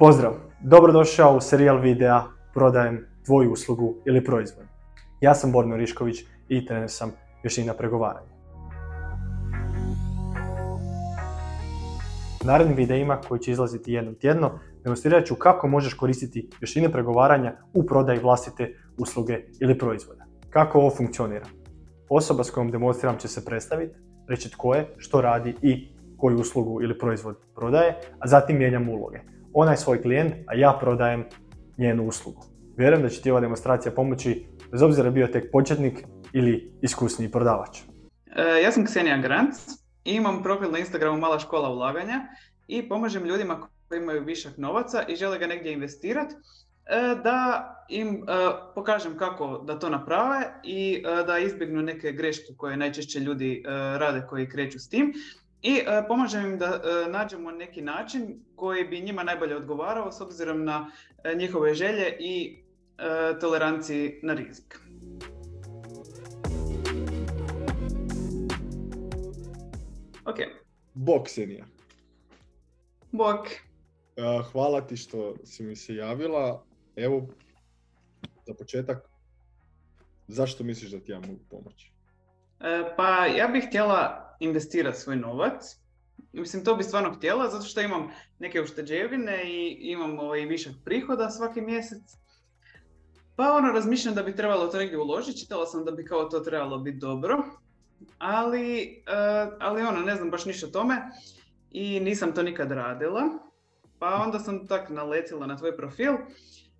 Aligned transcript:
Pozdrav, 0.00 0.32
dobrodošao 0.60 1.36
u 1.36 1.40
serijal 1.40 1.80
videa 1.80 2.22
Prodajem 2.54 3.06
tvoju 3.26 3.52
uslugu 3.52 3.94
ili 4.06 4.24
proizvod. 4.24 4.64
Ja 5.20 5.34
sam 5.34 5.52
Borno 5.52 5.76
Rišković 5.76 6.16
i 6.48 6.66
trener 6.66 6.90
sam 6.90 7.12
vještina 7.42 7.74
pregovaranja. 7.74 8.32
U 12.42 12.46
narednim 12.46 12.76
videima 12.76 13.20
koji 13.28 13.40
će 13.40 13.50
izlaziti 13.50 13.92
jednom 13.92 14.14
tjedno 14.14 14.50
demonstrirat 14.82 15.26
ću 15.26 15.34
kako 15.34 15.68
možeš 15.68 15.94
koristiti 15.94 16.50
vještine 16.60 16.92
pregovaranja 16.92 17.56
u 17.74 17.86
prodaji 17.86 18.18
vlastite 18.18 18.74
usluge 18.98 19.40
ili 19.60 19.78
proizvoda. 19.78 20.24
Kako 20.50 20.78
ovo 20.78 20.90
funkcionira? 20.90 21.46
Osoba 22.08 22.44
s 22.44 22.50
kojom 22.50 22.70
demonstriram 22.70 23.18
će 23.18 23.28
se 23.28 23.44
predstaviti, 23.44 23.94
reći 24.28 24.50
tko 24.50 24.74
je, 24.74 24.94
što 24.96 25.20
radi 25.20 25.54
i 25.62 25.88
koju 26.16 26.38
uslugu 26.38 26.82
ili 26.82 26.98
proizvod 26.98 27.36
prodaje, 27.54 27.96
a 28.18 28.28
zatim 28.28 28.58
mijenjam 28.58 28.88
uloge. 28.88 29.20
Ona 29.52 29.70
je 29.70 29.76
svoj 29.76 30.02
klijent, 30.02 30.34
a 30.46 30.54
ja 30.54 30.78
prodajem 30.80 31.24
njenu 31.78 32.06
uslugu. 32.06 32.42
Vjerujem 32.76 33.02
da 33.02 33.08
će 33.08 33.22
ti 33.22 33.30
ova 33.30 33.40
demonstracija 33.40 33.92
pomoći, 33.92 34.46
bez 34.70 34.82
obzira 34.82 35.10
bio 35.10 35.26
tek 35.26 35.50
početnik 35.52 36.04
ili 36.32 36.72
iskusni 36.82 37.30
prodavač. 37.30 37.78
E, 38.36 38.62
ja 38.62 38.72
sam 38.72 38.84
Ksenija 38.84 39.18
Grant 39.18 39.54
imam 40.04 40.42
profil 40.42 40.70
na 40.70 40.78
Instagramu 40.78 41.18
Mala 41.18 41.38
škola 41.38 41.70
ulaganja 41.70 42.20
i 42.68 42.88
pomažem 42.88 43.24
ljudima 43.24 43.68
koji 43.88 43.98
imaju 43.98 44.24
višak 44.24 44.52
novaca 44.56 45.02
i 45.08 45.16
žele 45.16 45.38
ga 45.38 45.46
negdje 45.46 45.72
investirati 45.72 46.34
e, 46.34 46.40
da 47.24 47.68
im 47.88 48.08
e, 48.08 48.16
pokažem 48.74 49.16
kako 49.18 49.58
da 49.58 49.78
to 49.78 49.88
naprave 49.88 50.60
i 50.64 51.02
da 51.26 51.38
izbjegnu 51.38 51.82
neke 51.82 52.12
greške 52.12 52.54
koje 52.56 52.76
najčešće 52.76 53.20
ljudi 53.20 53.62
rade 53.98 54.26
koji 54.28 54.48
kreću 54.48 54.78
s 54.78 54.88
tim 54.88 55.12
i 55.62 55.72
e, 55.72 56.04
pomažem 56.08 56.52
im 56.52 56.58
da 56.58 56.66
e, 56.66 57.10
nađemo 57.10 57.50
neki 57.50 57.82
način 57.82 58.44
koji 58.56 58.84
bi 58.84 59.00
njima 59.00 59.22
najbolje 59.22 59.56
odgovarao 59.56 60.12
s 60.12 60.20
obzirom 60.20 60.64
na 60.64 60.90
e, 61.24 61.34
njihove 61.34 61.74
želje 61.74 62.16
i 62.20 62.62
toleranciji 63.40 64.20
na 64.22 64.34
rizik. 64.34 64.80
Ok. 70.24 70.36
Bok, 70.94 71.28
Senija. 71.28 71.64
Bok. 73.12 73.46
Hvala 74.52 74.86
ti 74.86 74.96
što 74.96 75.34
si 75.44 75.62
mi 75.62 75.76
se 75.76 75.94
javila. 75.94 76.64
Evo, 76.96 77.26
za 78.46 78.54
početak, 78.54 79.08
zašto 80.28 80.64
misliš 80.64 80.90
da 80.90 81.00
ti 81.00 81.12
ja 81.12 81.20
mogu 81.20 81.40
pomoći? 81.50 81.92
Pa 82.96 83.26
ja 83.26 83.48
bih 83.48 83.64
htjela 83.68 84.30
investirati 84.40 84.98
svoj 84.98 85.16
novac. 85.16 85.62
Mislim, 86.32 86.64
to 86.64 86.74
bi 86.74 86.84
stvarno 86.84 87.14
htjela, 87.14 87.50
zato 87.50 87.64
što 87.64 87.80
imam 87.80 88.10
neke 88.38 88.60
ušteđevine 88.60 89.42
i 89.44 89.78
imam 89.80 90.18
ovaj 90.18 90.40
višak 90.40 90.72
prihoda 90.84 91.30
svaki 91.30 91.60
mjesec. 91.60 92.02
Pa 93.36 93.52
ono, 93.52 93.72
razmišljam 93.72 94.14
da 94.14 94.22
bi 94.22 94.36
trebalo 94.36 94.66
to 94.66 94.78
negdje 94.78 94.98
uložiti, 94.98 95.38
čitala 95.40 95.66
sam 95.66 95.84
da 95.84 95.90
bi 95.92 96.04
kao 96.04 96.24
to 96.24 96.40
trebalo 96.40 96.78
biti 96.78 96.98
dobro, 96.98 97.44
ali, 98.18 98.96
uh, 99.06 99.56
ali 99.60 99.82
ono, 99.82 100.00
ne 100.00 100.16
znam 100.16 100.30
baš 100.30 100.44
ništa 100.44 100.66
o 100.66 100.70
tome 100.70 100.96
i 101.70 102.00
nisam 102.00 102.34
to 102.34 102.42
nikad 102.42 102.72
radila. 102.72 103.22
Pa 103.98 104.22
onda 104.24 104.38
sam 104.38 104.66
tak 104.66 104.88
naletila 104.90 105.46
na 105.46 105.56
tvoj 105.56 105.76
profil 105.76 106.12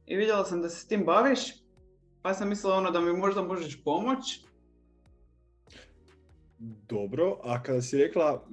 i 0.07 0.17
vidjela 0.17 0.45
sam 0.45 0.63
da 0.63 0.69
se 0.69 0.81
s 0.81 0.87
tim 0.87 1.05
baviš, 1.05 1.41
pa 2.23 2.35
sam 2.35 2.49
mislila 2.49 2.77
ono 2.77 2.91
da 2.91 3.01
mi 3.01 3.13
možda 3.13 3.43
možeš 3.43 3.85
pomoći 3.85 4.50
dobro, 6.89 7.39
a 7.43 7.63
kada 7.63 7.83
si 7.83 7.99
rekla, 7.99 8.45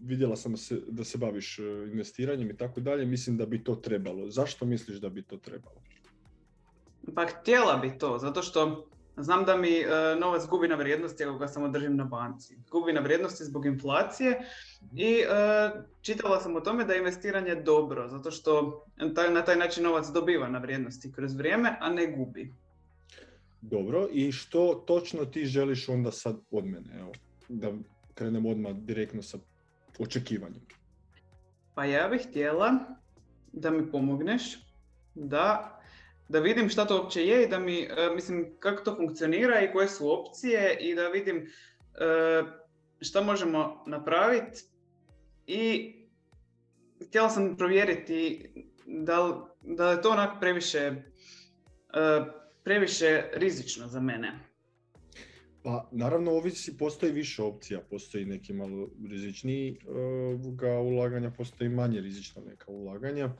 vidjela 0.00 0.36
sam 0.36 0.56
se, 0.56 0.80
da 0.88 1.04
se 1.04 1.18
baviš 1.18 1.58
e, 1.58 1.62
investiranjem 1.92 2.50
i 2.50 2.56
tako 2.56 2.80
dalje, 2.80 3.06
mislim 3.06 3.36
da 3.36 3.46
bi 3.46 3.64
to 3.64 3.74
trebalo. 3.74 4.30
Zašto 4.30 4.64
misliš 4.64 4.98
da 4.98 5.08
bi 5.08 5.22
to 5.22 5.36
trebalo? 5.36 5.76
Pa 7.14 7.26
htjela 7.26 7.76
bi 7.76 7.98
to, 7.98 8.18
zato 8.18 8.42
što 8.42 8.86
znam 9.16 9.44
da 9.44 9.56
mi 9.56 9.78
e, 9.78 9.86
novac 10.20 10.46
gubi 10.46 10.68
na 10.68 10.74
vrijednosti 10.74 11.24
ako 11.24 11.38
ga 11.38 11.48
samo 11.48 11.68
držim 11.68 11.96
na 11.96 12.04
banci. 12.04 12.56
Gubi 12.70 12.92
na 12.92 13.00
vrijednosti 13.00 13.44
zbog 13.44 13.66
inflacije 13.66 14.40
i 14.96 15.18
e, 15.18 15.26
čitala 16.00 16.40
sam 16.40 16.56
o 16.56 16.60
tome 16.60 16.84
da 16.84 16.92
je 16.92 16.98
investiranje 16.98 17.54
dobro, 17.54 18.08
zato 18.08 18.30
što 18.30 18.84
na 19.30 19.44
taj 19.44 19.56
način 19.56 19.84
novac 19.84 20.06
dobiva 20.14 20.48
na 20.48 20.58
vrijednosti 20.58 21.12
kroz 21.12 21.34
vrijeme, 21.34 21.76
a 21.80 21.90
ne 21.90 22.06
gubi. 22.06 22.54
Dobro, 23.60 24.08
i 24.12 24.32
što 24.32 24.84
točno 24.86 25.24
ti 25.24 25.44
želiš 25.44 25.88
onda 25.88 26.12
sad 26.12 26.40
od 26.50 26.64
mene? 26.64 26.98
Evo, 27.00 27.12
da 27.48 27.72
krenemo 28.14 28.50
odmah 28.50 28.72
direktno 28.72 29.22
sa 29.22 29.38
očekivanjem. 29.98 30.60
Pa 31.74 31.84
ja 31.84 32.08
bih 32.08 32.20
htjela 32.28 32.72
da 33.52 33.70
mi 33.70 33.90
pomogneš 33.90 34.42
da, 35.14 35.78
da 36.28 36.40
vidim 36.40 36.68
šta 36.68 36.86
to 36.86 37.02
uopće 37.02 37.26
je 37.26 37.44
i 37.44 37.48
da 37.48 37.58
mi, 37.58 37.80
e, 37.80 38.10
mislim, 38.14 38.56
kako 38.58 38.84
to 38.84 38.96
funkcionira 38.96 39.60
i 39.60 39.72
koje 39.72 39.88
su 39.88 40.12
opcije 40.12 40.78
i 40.80 40.94
da 40.94 41.08
vidim 41.08 41.36
e, 41.36 41.46
šta 43.00 43.22
možemo 43.22 43.84
napraviti 43.86 44.62
i 45.46 45.94
htjela 47.08 47.30
sam 47.30 47.56
provjeriti 47.56 48.50
da, 48.86 49.46
da 49.62 49.90
je 49.90 50.02
to 50.02 50.10
onako 50.10 50.40
previše 50.40 50.78
e, 50.78 50.94
previše 52.64 53.22
rizično 53.34 53.88
za 53.88 54.00
mene? 54.00 54.50
Pa 55.62 55.88
naravno 55.92 56.30
ovisi, 56.30 56.76
postoji 56.78 57.12
više 57.12 57.42
opcija, 57.42 57.80
postoji 57.90 58.24
neki 58.24 58.52
malo 58.52 58.90
rizičniji 59.08 59.78
uh, 60.60 60.82
ulaganja, 60.82 61.30
postoji 61.30 61.70
manje 61.70 62.00
rizična 62.00 62.42
neka 62.42 62.70
ulaganja, 62.70 63.30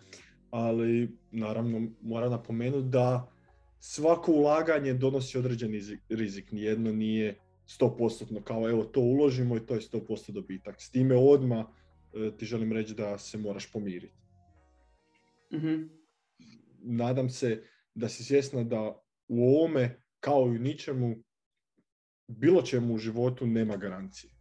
ali 0.51 1.19
naravno 1.31 1.91
moram 2.03 2.31
napomenuti 2.31 2.89
da 2.89 3.33
svako 3.79 4.33
ulaganje 4.33 4.95
donosi 4.95 5.39
određeni 5.39 5.81
rizik, 6.09 6.53
nijedno 6.53 6.93
nije 6.93 7.39
100% 7.81 8.43
kao 8.45 8.71
evo 8.71 8.85
to 8.85 9.01
uložimo 9.01 9.57
i 9.57 9.67
to 9.67 9.75
je 9.75 9.81
100% 9.81 10.31
dobitak. 10.31 10.75
S 10.79 10.91
time 10.91 11.17
odmah 11.17 11.67
uh, 11.67 12.37
ti 12.37 12.47
želim 12.47 12.73
reći 12.73 12.95
da 12.95 13.19
se 13.19 13.39
moraš 13.39 13.73
pomiriti. 13.73 14.15
mm 15.53 16.01
Nadam 16.83 17.29
se 17.29 17.63
da 17.95 18.09
si 18.09 18.25
svjesna 18.25 18.65
da 18.65 19.03
u 19.31 19.57
ovome, 19.57 20.01
kao 20.21 20.47
i 20.47 20.57
u 20.57 20.59
ničemu, 20.59 21.17
bilo 22.29 22.63
čemu 22.63 22.95
u 22.95 22.99
životu 22.99 23.47
nema 23.47 23.77
garancije. 23.77 24.33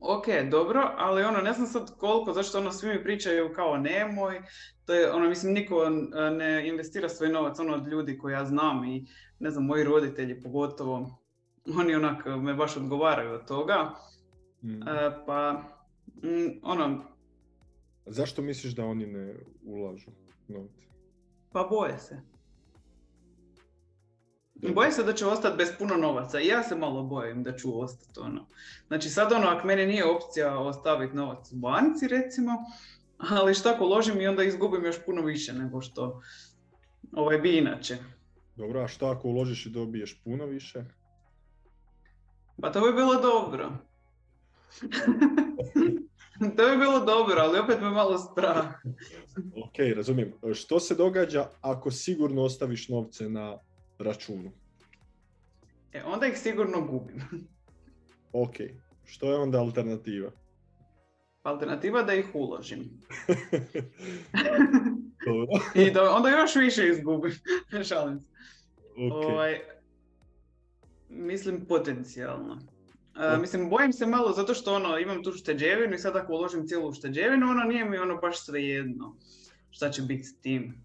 Ok, 0.00 0.24
dobro, 0.50 0.90
ali 0.96 1.22
ono, 1.22 1.38
ne 1.38 1.52
znam 1.52 1.66
sad 1.66 1.96
koliko, 1.98 2.32
zašto 2.32 2.58
ono 2.58 2.72
svi 2.72 2.88
mi 2.88 3.02
pričaju 3.02 3.52
kao 3.54 3.76
nemoj, 3.76 4.42
to 4.86 4.94
je, 4.94 5.12
ono, 5.12 5.28
mislim, 5.28 5.52
niko 5.52 5.88
ne 6.38 6.68
investira 6.68 7.08
svoj 7.08 7.28
novac, 7.28 7.58
ono, 7.58 7.74
od 7.74 7.88
ljudi 7.88 8.18
koje 8.18 8.32
ja 8.32 8.44
znam 8.44 8.84
i, 8.84 9.06
ne 9.38 9.50
znam, 9.50 9.64
moji 9.64 9.84
roditelji 9.84 10.40
pogotovo, 10.40 11.18
oni 11.78 11.94
onak 11.94 12.26
me 12.26 12.54
baš 12.54 12.76
odgovaraju 12.76 13.32
od 13.32 13.46
toga, 13.46 13.94
mm. 14.62 14.88
e, 14.88 15.10
pa, 15.26 15.62
mm, 16.06 16.60
ono... 16.62 17.04
Zašto 18.06 18.42
misliš 18.42 18.74
da 18.74 18.84
oni 18.84 19.06
ne 19.06 19.34
ulažu 19.64 20.10
novce? 20.48 20.82
Pa 21.52 21.68
boje 21.70 21.98
se. 21.98 22.31
Bojim 24.70 24.92
se 24.92 25.02
da 25.02 25.14
ću 25.14 25.28
ostati 25.28 25.56
bez 25.56 25.68
puno 25.78 25.96
novaca 25.96 26.40
i 26.40 26.46
ja 26.46 26.62
se 26.62 26.76
malo 26.76 27.02
bojim 27.02 27.42
da 27.42 27.56
ću 27.56 27.80
ostati 27.80 28.20
ono. 28.20 28.46
Znači 28.86 29.10
sad 29.10 29.32
ono, 29.32 29.46
ako 29.46 29.66
meni 29.66 29.86
nije 29.86 30.04
opcija 30.04 30.58
ostaviti 30.58 31.16
novac 31.16 31.52
u 31.52 31.56
banci 31.56 32.08
recimo, 32.08 32.52
ali 33.18 33.54
šta 33.54 33.74
ako 33.74 33.86
ložim 33.86 34.20
i 34.20 34.26
onda 34.26 34.44
izgubim 34.44 34.84
još 34.84 35.04
puno 35.04 35.22
više 35.22 35.52
nego 35.52 35.80
što 35.80 36.22
ovaj, 37.12 37.38
bi 37.38 37.58
inače. 37.58 37.96
Dobro, 38.56 38.80
a 38.80 38.88
šta 38.88 39.10
ako 39.10 39.28
uložiš 39.28 39.66
i 39.66 39.70
dobiješ 39.70 40.20
puno 40.24 40.46
više? 40.46 40.84
Pa 42.60 42.72
to 42.72 42.80
bi 42.80 42.92
bilo 42.92 43.20
dobro. 43.20 43.70
to 46.56 46.70
bi 46.70 46.76
bilo 46.76 47.04
dobro, 47.04 47.36
ali 47.38 47.58
opet 47.58 47.80
me 47.80 47.90
malo 47.90 48.18
strah. 48.18 48.66
ok, 49.64 49.96
razumijem. 49.96 50.32
Što 50.54 50.80
se 50.80 50.94
događa 50.94 51.48
ako 51.60 51.90
sigurno 51.90 52.42
ostaviš 52.42 52.88
novce 52.88 53.28
na 53.28 53.58
računu? 53.98 54.52
E, 55.92 56.02
onda 56.04 56.26
ih 56.26 56.38
sigurno 56.38 56.80
gubim. 56.80 57.22
ok, 58.44 58.54
što 59.04 59.32
je 59.32 59.38
onda 59.38 59.60
alternativa? 59.60 60.30
Alternativa 61.42 62.02
da 62.02 62.14
ih 62.14 62.34
uložim. 62.34 62.80
I 65.74 65.90
da 65.90 66.10
onda 66.10 66.28
još 66.28 66.56
više 66.56 66.88
izgubim. 66.88 67.32
Šalim 67.88 68.20
se. 68.20 68.28
Okay. 68.96 69.32
Ovaj, 69.32 69.60
mislim 71.08 71.66
potencijalno. 71.66 72.54
Uh, 72.54 73.40
mislim, 73.40 73.70
bojim 73.70 73.92
se 73.92 74.06
malo 74.06 74.32
zato 74.32 74.54
što 74.54 74.74
ono, 74.74 74.98
imam 74.98 75.22
tu 75.22 75.32
šteđevinu 75.32 75.94
i 75.94 75.98
sad 75.98 76.16
ako 76.16 76.32
uložim 76.32 76.66
cijelu 76.66 76.92
šteđevinu, 76.92 77.50
ono 77.50 77.64
nije 77.64 77.84
mi 77.84 77.98
ono 77.98 78.16
baš 78.16 78.44
svejedno 78.44 79.16
šta 79.70 79.90
će 79.90 80.02
biti 80.02 80.24
s 80.24 80.40
tim. 80.40 80.84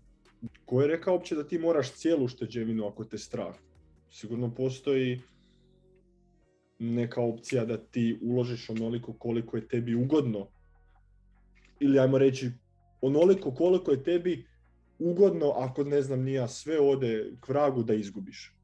Ko 0.65 0.81
je 0.81 0.87
rekao 0.87 1.13
uopće 1.13 1.35
da 1.35 1.47
ti 1.47 1.59
moraš 1.59 1.91
cijelu 1.91 2.27
šteđevinu 2.27 2.87
ako 2.87 3.05
te 3.05 3.17
strah? 3.17 3.55
Sigurno 4.11 4.55
postoji 4.55 5.21
neka 6.79 7.21
opcija 7.21 7.65
da 7.65 7.77
ti 7.77 8.19
uložiš 8.21 8.69
onoliko 8.69 9.13
koliko 9.13 9.57
je 9.57 9.67
tebi 9.67 9.95
ugodno. 9.95 10.47
Ili 11.79 11.99
ajmo 11.99 12.17
reći 12.17 12.51
onoliko 13.01 13.51
koliko 13.51 13.91
je 13.91 14.03
tebi 14.03 14.45
ugodno 14.99 15.49
ako 15.49 15.83
ne 15.83 16.01
znam 16.01 16.21
nija 16.21 16.47
sve 16.47 16.79
ode 16.79 17.33
k 17.41 17.49
vragu 17.49 17.83
da 17.83 17.93
izgubiš. 17.93 18.55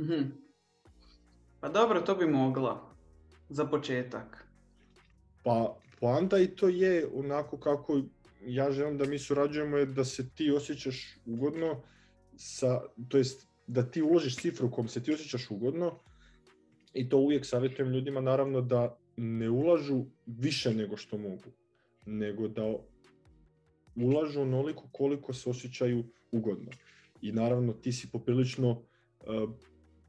Mhm. 0.00 0.22
Pa 1.60 1.68
dobro, 1.68 2.00
to 2.00 2.14
bi 2.14 2.26
mogla. 2.26 2.92
Za 3.48 3.66
početak. 3.66 4.46
Pa 5.44 5.76
poanta 6.00 6.38
i 6.38 6.46
to 6.46 6.68
je 6.68 7.06
onako 7.14 7.58
kako 7.58 8.02
ja 8.46 8.70
želim 8.70 8.98
da 8.98 9.04
mi 9.04 9.18
surađujemo 9.18 9.76
je 9.76 9.86
da 9.86 10.04
se 10.04 10.30
ti 10.30 10.50
osjećaš 10.50 11.18
ugodno 11.26 11.82
sa, 12.36 12.80
to 13.08 13.18
jest 13.18 13.48
da 13.66 13.90
ti 13.90 14.02
uložiš 14.02 14.36
cifru 14.36 14.66
u 14.66 14.70
kom 14.70 14.88
se 14.88 15.02
ti 15.02 15.12
osjećaš 15.12 15.50
ugodno 15.50 15.98
i 16.94 17.08
to 17.08 17.18
uvijek 17.18 17.46
savjetujem 17.46 17.92
ljudima 17.92 18.20
naravno 18.20 18.60
da 18.60 18.98
ne 19.16 19.50
ulažu 19.50 20.04
više 20.26 20.74
nego 20.74 20.96
što 20.96 21.18
mogu, 21.18 21.52
nego 22.06 22.48
da 22.48 22.74
ulažu 23.96 24.40
onoliko 24.40 24.88
koliko 24.92 25.32
se 25.32 25.50
osjećaju 25.50 26.04
ugodno. 26.32 26.70
I 27.22 27.32
naravno 27.32 27.72
ti 27.72 27.92
si 27.92 28.10
poprilično, 28.10 28.82
eh, 29.20 29.26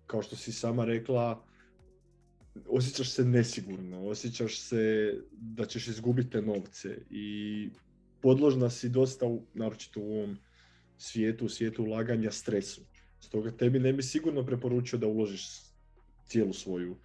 kao 0.07 0.21
što 0.21 0.35
si 0.35 0.51
sama 0.51 0.85
rekla, 0.85 1.45
osjećaš 2.67 3.11
se 3.11 3.25
nesigurno, 3.25 4.07
osjećaš 4.07 4.59
se 4.59 5.13
da 5.31 5.65
ćeš 5.65 5.87
izgubiti 5.87 6.29
te 6.29 6.41
novce 6.41 6.97
i 7.09 7.69
podložna 8.23 8.69
si 8.69 8.89
dosta, 8.89 9.25
naročito 9.53 9.99
u 9.99 10.13
ovom 10.17 10.37
svijetu, 10.97 11.45
u 11.45 11.49
svijetu 11.49 11.83
ulaganja 11.83 12.31
stresu. 12.31 12.81
Stoga 13.19 13.51
tebi 13.51 13.79
ne 13.79 13.93
bi 13.93 14.03
sigurno 14.03 14.45
preporučio 14.45 14.99
da 14.99 15.07
uložiš 15.07 15.47
cijelu 16.27 16.53
svoju 16.53 16.95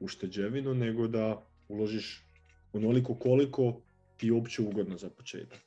ušteđevinu, 0.00 0.74
nego 0.74 1.08
da 1.08 1.46
uložiš 1.68 2.24
onoliko 2.72 3.14
koliko 3.18 3.82
ti 4.16 4.26
je 4.26 4.32
uopće 4.32 4.62
ugodno 4.62 4.98
za 4.98 5.10
početak. 5.10 5.60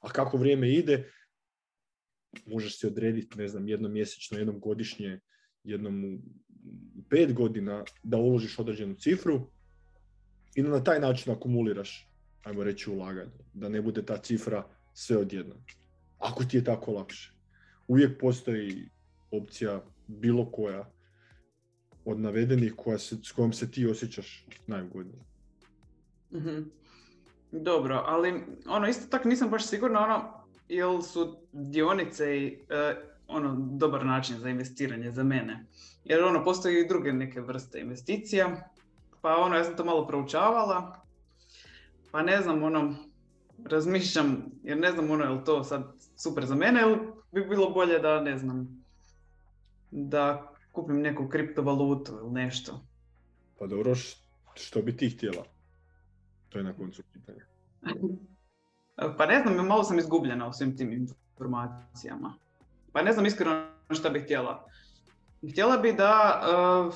A 0.00 0.08
kako 0.08 0.36
vrijeme 0.36 0.70
ide, 0.72 1.10
možeš 2.46 2.78
si 2.80 2.86
odrediti, 2.86 3.38
ne 3.38 3.48
znam, 3.48 3.68
jednom 3.68 3.92
mjesečno, 3.92 4.38
jednom 4.38 4.60
godišnje, 4.60 5.20
jednom 5.64 6.04
u 6.98 7.02
pet 7.10 7.32
godina 7.32 7.84
da 8.02 8.16
uložiš 8.16 8.58
određenu 8.58 8.94
cifru 8.94 9.50
i 10.54 10.62
na 10.62 10.84
taj 10.84 11.00
način 11.00 11.32
akumuliraš, 11.32 12.08
ajmo 12.44 12.64
reći, 12.64 12.90
ulaganje. 12.90 13.30
Da 13.54 13.68
ne 13.68 13.82
bude 13.82 14.02
ta 14.02 14.16
cifra 14.16 14.66
sve 14.92 15.16
odjednom. 15.16 15.58
Ako 16.18 16.44
ti 16.44 16.56
je 16.56 16.64
tako 16.64 16.92
lakše. 16.92 17.32
Uvijek 17.88 18.20
postoji 18.20 18.88
opcija 19.30 19.82
bilo 20.06 20.50
koja 20.50 20.90
od 22.04 22.20
navedenih 22.20 22.74
koja 22.76 22.98
se, 22.98 23.16
s 23.22 23.32
kojom 23.32 23.52
se 23.52 23.70
ti 23.70 23.86
osjećaš 23.86 24.46
najugodnije. 24.66 25.24
Mhm. 26.32 26.62
Dobro, 27.52 28.02
ali 28.06 28.44
ono 28.68 28.88
isto 28.88 29.06
tako 29.10 29.28
nisam 29.28 29.50
baš 29.50 29.66
sigurna 29.66 30.00
ono 30.00 30.44
jel 30.68 31.02
su 31.02 31.36
dionice 31.52 32.36
i 32.36 32.58
e, 32.68 32.94
ono 33.28 33.56
dobar 33.78 34.06
način 34.06 34.38
za 34.38 34.48
investiranje 34.48 35.10
za 35.10 35.22
mene. 35.22 35.66
Jer 36.04 36.22
ono 36.22 36.44
postoji 36.44 36.80
i 36.80 36.88
druge 36.88 37.12
neke 37.12 37.40
vrste 37.40 37.80
investicija. 37.80 38.70
Pa 39.20 39.36
ono 39.36 39.56
ja 39.56 39.64
sam 39.64 39.76
to 39.76 39.84
malo 39.84 40.06
proučavala. 40.06 41.03
Pa 42.14 42.22
ne 42.22 42.42
znam 42.42 42.62
ono 42.62 42.94
razmišljam 43.64 44.44
jer 44.62 44.78
ne 44.78 44.92
znam 44.92 45.10
ono 45.10 45.24
je 45.24 45.30
li 45.30 45.44
to 45.44 45.64
sad 45.64 45.82
super 46.16 46.46
za 46.46 46.54
mene 46.54 46.80
ili 46.80 46.96
bi 47.32 47.44
bilo 47.44 47.70
bolje 47.70 47.98
da 47.98 48.20
ne 48.20 48.38
znam 48.38 48.84
da 49.90 50.52
kupim 50.72 51.00
neku 51.00 51.28
kriptovalutu 51.28 52.12
ili 52.22 52.30
nešto. 52.30 52.86
Pa 53.58 53.66
dobro, 53.66 53.94
što 54.54 54.82
bi 54.82 54.96
ti 54.96 55.10
htjela? 55.10 55.44
To 56.48 56.58
je 56.58 56.64
na 56.64 56.72
koncu 56.76 57.02
pitanja. 57.12 57.44
Pa 59.18 59.26
ne 59.26 59.42
znam, 59.42 59.66
malo 59.66 59.84
sam 59.84 59.98
izgubljena 59.98 60.48
u 60.48 60.52
svim 60.52 60.76
tim 60.76 60.92
informacijama. 60.92 62.34
Pa 62.92 63.02
ne 63.02 63.12
znam 63.12 63.26
iskreno 63.26 63.66
šta 63.90 64.10
bih 64.10 64.22
htjela. 64.22 64.66
Htjela 65.50 65.76
bi 65.76 65.92
da 65.92 66.42
uh, 66.88 66.94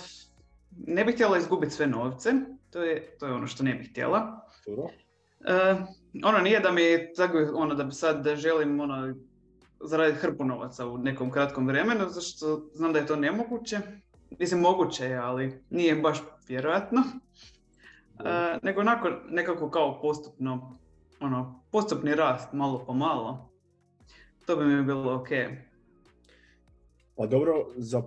ne 0.87 1.05
bih 1.05 1.15
htjela 1.15 1.38
izgubiti 1.38 1.75
sve 1.75 1.87
novce, 1.87 2.32
to 2.70 2.82
je, 2.82 3.17
to 3.19 3.26
je 3.26 3.32
ono 3.32 3.47
što 3.47 3.65
ne 3.65 3.75
bih 3.75 3.91
htjela. 3.91 4.49
Dobro? 4.67 4.88
Uh, 5.40 5.79
ono 6.25 6.38
nije 6.38 6.61
da 6.61 6.73
mi 6.73 6.82
tako, 7.17 7.38
ono 7.55 7.75
da 7.75 7.85
bi 7.85 7.93
sad 7.93 8.25
da 8.25 8.37
želim 8.37 8.81
ono, 8.81 9.14
zaraditi 9.85 10.19
hrpu 10.19 10.44
novaca 10.44 10.87
u 10.87 10.99
nekom 10.99 11.31
kratkom 11.31 11.67
vremenu, 11.67 12.08
zato 12.08 12.20
što 12.20 12.70
znam 12.75 12.93
da 12.93 12.99
je 12.99 13.06
to 13.06 13.17
nemoguće. 13.17 13.79
Mislim, 14.38 14.61
moguće 14.61 15.05
je, 15.05 15.17
ali 15.17 15.62
nije 15.70 15.94
baš 15.94 16.19
vjerojatno. 16.49 17.00
Uh, 17.00 18.62
nego 18.62 18.81
onako 18.81 19.11
nekako 19.29 19.70
kao 19.70 20.00
postupno, 20.00 20.79
ono, 21.20 21.62
postupni 21.73 22.14
rast, 22.14 22.52
malo 22.52 22.84
po 22.87 22.94
malo. 22.94 23.50
To 24.46 24.56
bi 24.56 24.64
mi 24.64 24.82
bilo 24.82 25.14
ok. 25.14 25.29
Pa 27.17 27.26
dobro, 27.26 27.67
za 27.76 28.02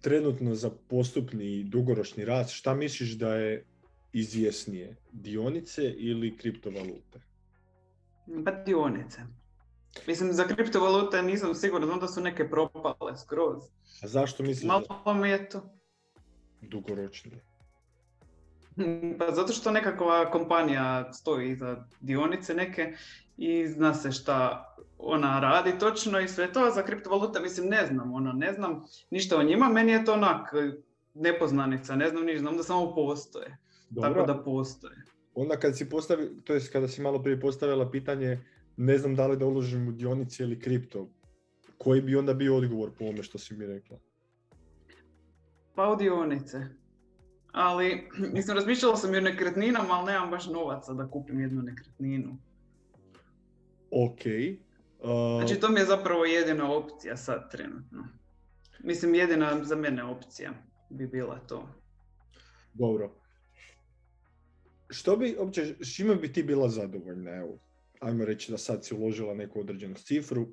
trenutno 0.00 0.54
za 0.54 0.70
postupni 0.88 1.64
dugoročni 1.64 2.24
rast, 2.24 2.50
šta 2.50 2.74
misliš 2.74 3.10
da 3.10 3.34
je 3.34 3.64
izvjesnije? 4.12 4.96
Dionice 5.12 5.84
ili 5.84 6.36
kriptovalute? 6.36 7.20
Pa 8.44 8.50
dionice. 8.50 9.20
Mislim, 10.06 10.32
za 10.32 10.44
kriptovalute 10.44 11.22
nisam 11.22 11.54
sigurna, 11.54 11.86
znam 11.86 12.00
da 12.00 12.08
su 12.08 12.20
neke 12.20 12.50
propale 12.50 13.16
skroz. 13.16 13.62
A 14.02 14.08
zašto 14.08 14.42
misliš 14.42 14.62
da 14.62 14.82
Malo 15.04 15.14
mi 15.20 15.28
je 15.28 15.48
to. 15.48 15.62
dugoročnije? 16.60 17.44
Pa 19.18 19.32
zato 19.32 19.52
što 19.52 19.70
nekakva 19.70 20.30
kompanija 20.30 21.12
stoji 21.12 21.50
iza 21.50 21.86
dionice 22.00 22.54
neke 22.54 22.92
i 23.36 23.68
zna 23.68 23.94
se 23.94 24.12
šta 24.12 24.64
ona 24.98 25.40
radi 25.40 25.78
točno 25.78 26.20
i 26.20 26.28
sve 26.28 26.52
to, 26.52 26.60
a 26.60 26.70
za 26.70 26.82
kriptovalute 26.82 27.40
mislim 27.40 27.68
ne 27.68 27.86
znam, 27.86 28.14
ono, 28.14 28.32
ne 28.32 28.52
znam 28.52 28.84
ništa 29.10 29.38
o 29.38 29.42
njima, 29.42 29.68
meni 29.68 29.92
je 29.92 30.04
to 30.04 30.12
onak 30.12 30.52
nepoznanica, 31.14 31.96
ne 31.96 32.08
znam 32.08 32.24
ništa, 32.24 32.40
znam 32.40 32.56
da 32.56 32.62
samo 32.62 32.94
postoje, 32.94 33.56
Dobro, 33.90 34.10
tako 34.10 34.26
da 34.26 34.42
postoje. 34.44 34.96
onda 35.34 35.56
kad 35.56 35.76
si 35.76 35.88
postavi, 35.88 36.28
to 36.44 36.54
jest 36.54 36.72
kada 36.72 36.88
si 36.88 37.02
malo 37.02 37.22
prije 37.22 37.40
postavila 37.40 37.90
pitanje, 37.90 38.38
ne 38.76 38.98
znam 38.98 39.14
da 39.14 39.26
li 39.26 39.36
da 39.36 39.46
uložim 39.46 39.88
u 39.88 39.92
dionice 39.92 40.42
ili 40.42 40.60
kripto, 40.60 41.08
koji 41.78 42.00
bi 42.00 42.16
onda 42.16 42.34
bio 42.34 42.56
odgovor 42.56 42.90
po 42.98 43.04
ovome 43.04 43.22
što 43.22 43.38
si 43.38 43.54
mi 43.54 43.66
rekla? 43.66 43.98
Pa 45.74 45.88
u 45.88 45.96
dionice. 45.96 46.66
Ali, 47.52 48.08
mislim, 48.34 48.56
razmišljala 48.56 48.96
sam 48.96 49.14
i 49.14 49.18
o 49.18 49.20
nekretninama, 49.20 49.88
ali 49.90 50.12
nemam 50.12 50.30
baš 50.30 50.46
novaca 50.46 50.92
da 50.92 51.10
kupim 51.10 51.40
jednu 51.40 51.62
nekretninu. 51.62 52.38
Ok. 53.90 54.20
uh, 55.00 55.44
Znači, 55.44 55.60
to 55.60 55.68
mi 55.68 55.80
je 55.80 55.86
zapravo 55.86 56.24
jedina 56.24 56.72
opcija 56.72 57.16
sad 57.16 57.50
trenutno. 57.50 58.08
Mislim, 58.84 59.14
jedina 59.14 59.64
za 59.64 59.76
mene 59.76 60.04
opcija 60.04 60.52
bi 60.90 61.06
bila 61.06 61.38
to. 61.38 61.68
Dobro. 62.74 63.10
Što 64.90 65.16
bi, 65.16 65.36
uopće, 65.38 65.74
s 65.80 65.96
čime 65.96 66.14
bi 66.14 66.32
ti 66.32 66.42
bila 66.42 66.68
zadovoljna? 66.68 67.30
Evo, 67.30 67.58
ajmo 68.00 68.24
reći 68.24 68.50
da 68.52 68.58
sad 68.58 68.84
si 68.84 68.94
uložila 68.94 69.34
neku 69.34 69.60
određenu 69.60 69.94
cifru, 69.94 70.48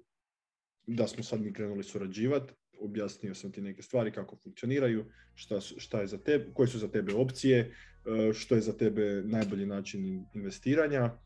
da 0.88 1.08
smo 1.08 1.24
sad 1.24 1.42
mi 1.42 1.54
krenuli 1.54 1.84
surađivati, 1.84 2.54
objasnio 2.80 3.36
sam 3.36 3.52
ti 3.52 3.62
neke 3.62 3.82
stvari 3.82 4.12
kako 4.12 4.36
funkcioniraju, 4.44 5.06
šta, 5.36 5.62
šta 5.62 6.02
je 6.02 6.08
za 6.08 6.18
tebe, 6.18 6.54
koje 6.54 6.68
su 6.68 6.78
za 6.80 6.88
tebe 6.88 7.14
opcije, 7.14 7.60
e, 7.60 8.34
što 8.34 8.56
je 8.56 8.62
za 8.62 8.74
tebe 8.78 9.22
najbolji 9.26 9.66
način 9.66 10.06
in- 10.06 10.26
investiranja. 10.34 11.18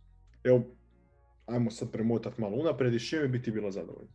Evo, 0.44 0.75
ajmo 1.46 1.72
sad 1.72 1.92
premotat 1.92 2.38
malo 2.38 2.58
unaprijed 2.58 2.94
i 2.94 3.00
s 3.00 3.10
čime 3.10 3.28
bi 3.28 3.42
ti 3.42 3.51
bila 3.51 3.72
zadovoljna? 3.72 4.12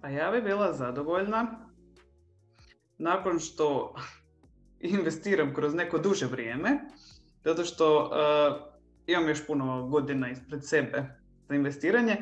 Pa 0.00 0.08
ja 0.08 0.30
bi 0.30 0.42
bila 0.42 0.72
zadovoljna 0.72 1.68
nakon 2.98 3.38
što 3.38 3.94
investiram 4.80 5.54
kroz 5.54 5.74
neko 5.74 5.98
duže 5.98 6.26
vrijeme, 6.26 6.80
zato 7.44 7.64
što 7.64 8.10
eh, 8.12 9.12
imam 9.12 9.28
još 9.28 9.46
puno 9.46 9.86
godina 9.86 10.30
ispred 10.30 10.64
sebe 10.64 11.04
za 11.48 11.54
investiranje, 11.54 12.16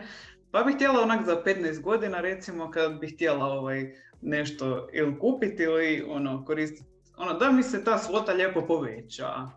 pa 0.51 0.63
bih 0.63 0.75
htjela 0.75 1.03
onak 1.03 1.27
za 1.27 1.43
15 1.47 1.81
godina 1.81 2.21
recimo 2.21 2.71
kad 2.71 3.01
bih 3.01 3.15
htjela 3.15 3.47
ovaj, 3.47 3.95
nešto 4.23 4.89
ili 4.93 5.19
kupiti 5.19 5.63
ili 5.63 6.05
ono 6.09 6.45
koristiti, 6.45 6.89
ono 7.17 7.33
da 7.39 7.53
mi 7.53 7.63
se 7.63 7.85
ta 7.85 7.99
svota 7.99 8.33
lijepo 8.33 8.67
poveća 8.67 9.51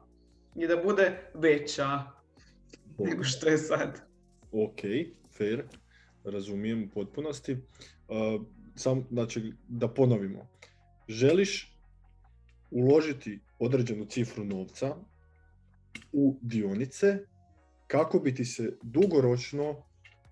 i 0.55 0.67
da 0.67 0.77
bude 0.77 1.31
veća 1.33 2.03
nego 2.97 3.23
što 3.23 3.49
je 3.49 3.57
sad. 3.57 4.01
Ok, 4.51 4.79
fair, 5.37 5.63
razumijem 6.23 6.83
u 6.83 6.89
potpunosti. 6.93 7.53
Uh, 7.53 8.45
sam, 8.75 9.07
znači, 9.11 9.53
da 9.67 9.87
ponovimo. 9.87 10.47
Želiš 11.07 11.77
uložiti 12.71 13.39
određenu 13.59 14.05
cifru 14.05 14.45
novca 14.45 14.95
u 16.11 16.37
dionice 16.41 17.19
kako 17.87 18.19
bi 18.19 18.35
ti 18.35 18.45
se 18.45 18.77
dugoročno, 18.81 19.75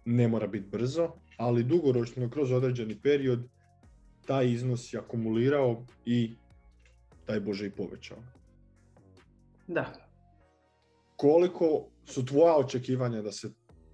ne 0.05 0.27
mora 0.27 0.47
biti 0.47 0.67
brzo, 0.71 1.12
ali 1.38 1.63
dugoročno 1.63 2.29
kroz 2.29 2.51
određeni 2.51 3.00
period 3.01 3.39
taj 4.25 4.51
iznos 4.51 4.93
je 4.93 5.00
akumulirao 5.00 5.86
i 6.05 6.36
daj 7.27 7.39
Bože 7.39 7.67
i 7.67 7.71
povećao. 7.71 8.17
Da. 9.67 9.93
Koliko 11.15 11.89
su 12.05 12.25
tvoja 12.25 12.55
očekivanja 12.57 13.21
da 13.21 13.31
se 13.31 13.50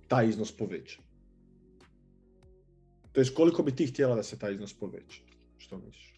taj 0.07 0.27
iznos 0.29 0.57
poveća? 0.57 1.01
To 3.11 3.21
jest 3.21 3.35
koliko 3.35 3.63
bi 3.63 3.75
ti 3.75 3.87
htjela 3.87 4.15
da 4.15 4.23
se 4.23 4.39
taj 4.39 4.53
iznos 4.53 4.73
poveća? 4.73 5.21
Što 5.57 5.77
misliš? 5.77 6.13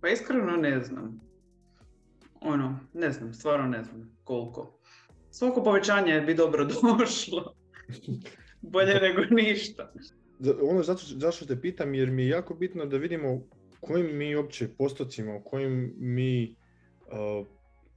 Pa 0.00 0.08
iskreno 0.08 0.56
ne 0.56 0.80
znam. 0.80 1.31
Ono, 2.44 2.78
ne 2.94 3.12
znam, 3.12 3.34
stvarno 3.34 3.68
ne 3.68 3.84
znam 3.84 4.16
koliko. 4.24 4.78
Svako 5.30 5.64
povećanje 5.64 6.20
bi 6.20 6.34
dobro 6.34 6.64
došlo. 6.98 7.54
Bolje 8.60 8.94
nego 8.94 9.34
ništa. 9.34 9.92
Ono 10.62 10.82
zato, 10.82 11.02
zašto 11.06 11.46
te 11.46 11.60
pitam, 11.60 11.94
jer 11.94 12.10
mi 12.10 12.22
je 12.22 12.28
jako 12.28 12.54
bitno 12.54 12.86
da 12.86 12.96
vidimo 12.96 13.42
kojim 13.80 14.16
mi 14.16 14.36
uopće 14.36 14.68
postocima, 14.68 15.34
u 15.34 15.42
kojim 15.42 15.94
mi 15.98 16.56
uh, 17.06 17.46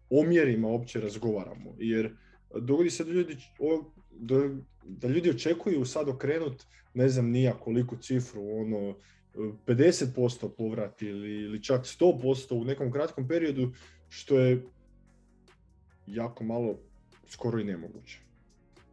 omjerima 0.10 0.68
uopće 0.68 1.02
razgovaramo. 1.02 1.75
Jer 1.78 2.16
dogodi 2.56 2.90
se 2.90 3.04
da 3.04 3.12
ljudi, 3.12 3.38
da 4.84 5.08
ljudi 5.08 5.30
očekuju 5.30 5.86
sad 5.86 6.10
okrenut, 6.10 6.64
ne 6.94 7.10
znam 7.10 7.30
nija 7.30 7.54
koliku 7.54 7.98
cifru, 7.98 8.42
ono, 8.42 8.96
50% 9.36 10.50
povrat 10.58 11.02
ili, 11.02 11.42
ili 11.42 11.64
čak 11.64 11.82
100% 11.82 12.62
u 12.62 12.66
nekom 12.66 12.92
kratkom 12.92 13.28
periodu, 13.28 13.72
što 14.16 14.40
je 14.40 14.64
jako 16.08 16.44
malo, 16.44 16.80
skoro 17.28 17.60
i 17.60 17.64
nemoguće. 17.64 18.20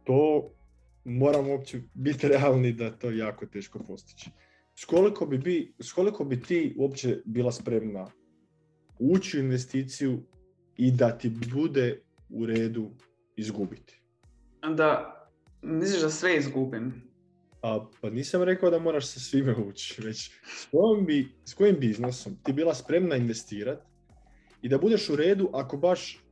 To 0.03 0.49
moramo 1.05 1.51
uopće 1.51 1.81
biti 1.93 2.27
realni 2.33 2.71
da 2.71 2.91
to 2.91 3.09
je 3.09 3.17
jako 3.17 3.45
teško 3.45 3.79
postići. 3.79 4.29
Skoliko 4.75 5.25
bi, 5.25 5.37
bi, 5.37 5.73
skoliko 5.83 6.23
bi 6.23 6.41
ti 6.41 6.75
uopće 6.77 7.21
bila 7.25 7.51
spremna 7.51 8.11
ući 8.99 9.37
u 9.37 9.43
investiciju 9.43 10.23
i 10.77 10.91
da 10.91 11.17
ti 11.17 11.29
bude 11.29 12.01
u 12.29 12.45
redu 12.45 12.91
izgubiti? 13.35 14.01
Da, 14.75 15.19
misliš 15.61 16.01
da 16.01 16.09
sve 16.09 16.37
izgubim? 16.37 16.93
A, 17.61 17.85
pa 18.01 18.09
nisam 18.09 18.43
rekao 18.43 18.69
da 18.69 18.79
moraš 18.79 19.07
sa 19.07 19.19
svime 19.19 19.55
ući, 19.55 20.01
već 20.01 20.31
s 20.45 20.65
kojim, 20.71 21.05
bi, 21.05 21.27
s 21.45 21.53
kojim 21.53 21.79
biznisom 21.79 22.37
ti 22.43 22.53
bila 22.53 22.75
spremna 22.75 23.15
investirati 23.15 23.92
i 24.63 24.69
da 24.69 24.77
budeš 24.77 25.09
u 25.09 25.15
redu 25.15 25.49
ako 25.53 25.77
baš 25.77 26.23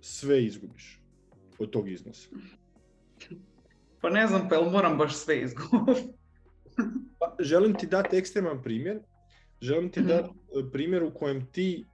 sve 0.00 0.44
izgubiš 0.44 1.00
od 1.58 1.70
tog 1.70 1.90
iznosa. 1.90 2.28
Pa 4.00 4.10
ne 4.10 4.26
znam, 4.26 4.48
pa 4.48 4.54
jel 4.54 4.70
moram 4.70 4.98
baš 4.98 5.16
sve 5.16 5.42
izgubiti? 5.42 6.00
pa, 7.18 7.36
želim 7.40 7.74
ti 7.74 7.86
dati 7.86 8.16
ekstreman 8.16 8.62
primjer. 8.62 9.00
Želim 9.60 9.90
ti 9.90 10.02
dati 10.02 10.30
mhm. 10.30 10.66
e, 10.66 10.70
primjer 10.72 11.02
u 11.02 11.14
kojem 11.14 11.46
ti 11.52 11.84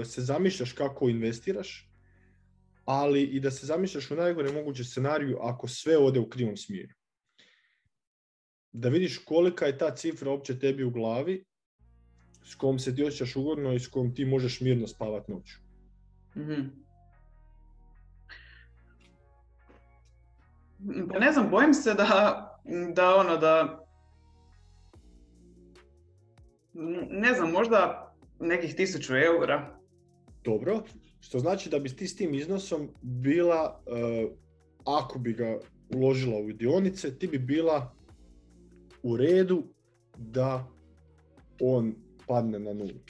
e, 0.00 0.04
se 0.04 0.20
zamišljaš 0.20 0.72
kako 0.72 1.08
investiraš, 1.08 1.90
ali 2.84 3.22
i 3.22 3.40
da 3.40 3.50
se 3.50 3.66
zamišljaš 3.66 4.10
u 4.10 4.16
najgore 4.16 4.52
moguće 4.52 4.84
scenariju 4.84 5.38
ako 5.40 5.68
sve 5.68 5.98
ode 5.98 6.20
u 6.20 6.28
krivom 6.28 6.56
smjeru 6.56 6.98
da 8.72 8.88
vidiš 8.88 9.18
kolika 9.18 9.66
je 9.66 9.78
ta 9.78 9.94
cifra 9.96 10.30
uopće 10.30 10.58
tebi 10.58 10.84
u 10.84 10.90
glavi, 10.90 11.44
s 12.48 12.54
kojom 12.54 12.78
se 12.78 12.94
ti 12.94 13.04
osjećaš 13.04 13.36
ugodno 13.36 13.72
i 13.72 13.80
s 13.80 13.88
kojom 13.88 14.14
ti 14.14 14.24
možeš 14.24 14.60
mirno 14.60 14.86
spavat 14.86 15.28
noću. 15.28 15.58
mm 16.36 16.88
Pa 21.12 21.18
ne 21.18 21.32
znam, 21.32 21.50
bojim 21.50 21.74
se 21.74 21.94
da, 21.94 22.60
da 22.94 23.16
ono, 23.16 23.36
da 23.36 23.84
ne 27.10 27.34
znam, 27.34 27.50
možda 27.50 28.12
nekih 28.40 28.74
tisuću 28.74 29.16
eura. 29.16 29.78
Dobro, 30.44 30.82
što 31.20 31.38
znači 31.38 31.70
da 31.70 31.78
bi 31.78 31.96
ti 31.96 32.08
s 32.08 32.16
tim 32.16 32.34
iznosom 32.34 32.88
bila, 33.02 33.82
uh, 33.86 34.30
ako 34.84 35.18
bi 35.18 35.32
ga 35.32 35.58
uložila 35.94 36.38
u 36.38 36.52
dionice, 36.52 37.18
ti 37.18 37.26
bi 37.26 37.38
bila 37.38 37.94
u 39.02 39.16
redu 39.16 39.62
da 40.16 40.66
on 41.60 41.94
padne 42.28 42.58
na 42.58 42.72
nulu. 42.72 43.00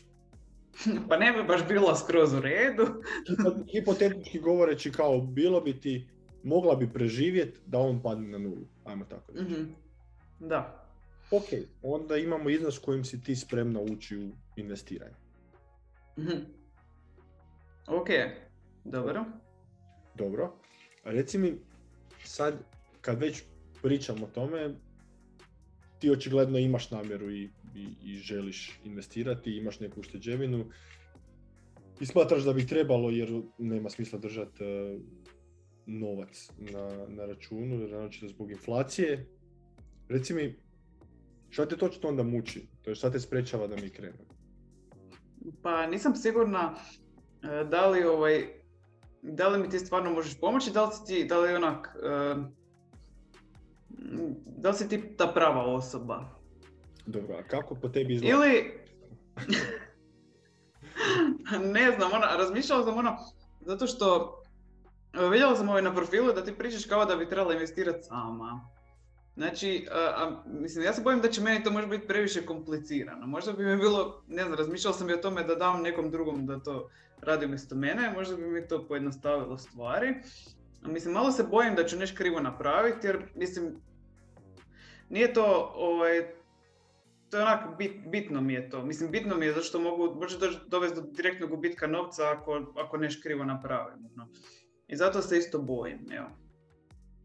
Pa 1.08 1.16
ne 1.16 1.32
bi 1.32 1.42
baš 1.42 1.68
bilo 1.68 1.94
skroz 1.96 2.32
u 2.34 2.40
redu. 2.40 2.87
Hipotetički 3.72 4.38
govoreći 4.40 4.92
kao 4.92 5.20
bilo 5.20 5.60
bi 5.60 5.80
ti, 5.80 6.08
mogla 6.42 6.75
bi 6.76 6.92
preživjeti 6.92 7.60
da 7.66 7.78
on 7.78 8.02
padne 8.02 8.28
na 8.28 8.38
nulu. 8.38 8.66
Ajmo 8.84 9.04
tako 9.04 9.32
reći. 9.32 9.44
mm 9.44 9.75
Da. 10.40 10.84
Ok, 11.30 11.44
onda 11.82 12.16
imamo 12.16 12.50
iznos 12.50 12.78
kojim 12.78 13.04
si 13.04 13.22
ti 13.22 13.37
spremna 13.37 13.80
ući 13.80 14.16
u 14.16 14.30
investiranje. 14.56 15.14
mm 16.18 16.58
Ok, 17.87 18.08
dobro. 18.84 19.25
Dobro. 20.14 20.52
A 21.04 21.10
reci 21.10 21.38
mi, 21.38 21.58
sad 22.25 22.54
kad 23.00 23.18
već 23.20 23.42
pričamo 23.82 24.26
o 24.26 24.28
tome, 24.28 24.75
ti 25.98 26.10
očigledno 26.10 26.58
imaš 26.58 26.90
namjeru 26.90 27.30
i, 27.30 27.50
i, 27.74 27.86
i 28.02 28.16
želiš 28.16 28.80
investirati, 28.84 29.56
imaš 29.56 29.80
neku 29.80 30.00
ušteđevinu 30.00 30.64
i 32.00 32.06
smatraš 32.06 32.42
da 32.42 32.52
bi 32.52 32.66
trebalo 32.66 33.10
jer 33.10 33.42
nema 33.58 33.90
smisla 33.90 34.18
držati 34.18 34.64
uh, 34.64 35.00
novac 35.86 36.50
na, 36.58 37.06
na 37.08 37.26
računu, 37.26 37.78
naročito 37.78 38.28
zbog 38.28 38.50
inflacije. 38.50 39.26
Reci 40.08 40.34
mi, 40.34 40.56
šta 41.50 41.66
te 41.68 41.76
točno 41.76 42.08
onda 42.08 42.22
muči? 42.22 42.68
To 42.82 42.90
je 42.90 42.94
šta 42.94 43.10
te 43.10 43.20
sprečava 43.20 43.66
da 43.66 43.76
mi 43.76 43.90
krenemo? 43.90 44.24
Pa 45.62 45.86
nisam 45.86 46.16
sigurna 46.16 46.74
e, 47.42 47.64
da 47.64 47.90
li 47.90 48.04
ovaj, 48.04 48.46
da 49.22 49.48
li 49.48 49.58
mi 49.58 49.70
ti 49.70 49.78
stvarno 49.78 50.10
možeš 50.10 50.40
pomoći, 50.40 50.70
da 50.72 50.84
li, 50.84 50.90
ti, 51.06 51.24
da 51.24 51.40
li 51.40 51.54
onak, 51.54 51.96
uh, 51.96 52.44
da 54.46 54.68
li 54.68 54.74
si 54.74 54.88
ti 54.88 55.16
ta 55.16 55.26
prava 55.26 55.62
osoba? 55.62 56.24
Dobro, 57.06 57.36
a 57.36 57.42
kako 57.42 57.74
po 57.74 57.88
tebi 57.88 58.14
izgleda? 58.14 58.36
Ili... 58.36 58.72
ne 61.74 61.90
znam, 61.96 62.12
ona, 62.12 62.36
razmišljala 62.36 62.84
sam 62.84 62.98
ono, 62.98 63.16
zato 63.60 63.86
što 63.86 64.38
vidjela 65.30 65.56
sam 65.56 65.68
ovaj 65.68 65.82
na 65.82 65.94
profilu 65.94 66.32
da 66.32 66.44
ti 66.44 66.54
pričaš 66.58 66.84
kao 66.84 67.04
da 67.04 67.16
bi 67.16 67.28
trebala 67.28 67.54
investirati 67.54 68.02
sama. 68.02 68.68
Znači, 69.36 69.86
a, 69.90 70.42
mislim, 70.46 70.84
ja 70.84 70.92
se 70.92 71.02
bojim 71.02 71.20
da 71.20 71.30
će 71.30 71.40
meni 71.40 71.64
to 71.64 71.70
možda 71.70 71.88
biti 71.88 72.06
previše 72.06 72.46
komplicirano. 72.46 73.26
Možda 73.26 73.52
bi 73.52 73.64
mi 73.64 73.76
bilo, 73.76 74.22
ne 74.28 74.42
znam, 74.42 74.58
razmišljala 74.58 74.96
sam 74.96 75.10
i 75.10 75.12
o 75.12 75.16
tome 75.16 75.42
da 75.42 75.54
dam 75.54 75.82
nekom 75.82 76.10
drugom 76.10 76.46
da 76.46 76.58
to 76.58 76.90
radi 77.22 77.46
umjesto 77.46 77.74
mene, 77.74 78.12
možda 78.14 78.36
bi 78.36 78.46
mi 78.46 78.68
to 78.68 78.86
pojednostavilo 78.88 79.58
stvari. 79.58 80.14
Mislim, 80.86 81.14
malo 81.14 81.32
se 81.32 81.42
bojim 81.42 81.74
da 81.74 81.84
ću 81.84 81.96
nešto 81.96 82.16
krivo 82.16 82.40
napraviti, 82.40 83.06
jer 83.06 83.22
mislim, 83.34 83.76
nije 85.10 85.34
to, 85.34 85.72
ovaj, 85.74 86.26
to 87.30 87.36
je 87.36 87.42
onako 87.42 87.76
bit, 87.76 87.92
bitno 88.06 88.40
mi 88.40 88.52
je 88.52 88.70
to. 88.70 88.84
Mislim, 88.84 89.10
bitno 89.10 89.36
mi 89.36 89.46
je 89.46 89.52
zašto 89.52 89.80
mogu, 89.80 90.14
može 90.14 90.38
dovesti 90.66 91.00
do 91.00 91.06
direktnog 91.10 91.50
gubitka 91.50 91.86
novca 91.86 92.30
ako, 92.30 92.72
ako 92.76 92.96
nešto 92.96 93.22
krivo 93.22 93.44
napravim. 93.44 94.08
No. 94.16 94.28
I 94.88 94.96
zato 94.96 95.22
se 95.22 95.38
isto 95.38 95.58
bojim, 95.58 95.98
evo. 96.12 96.28